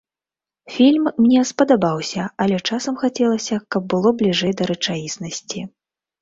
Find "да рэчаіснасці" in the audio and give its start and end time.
4.63-5.59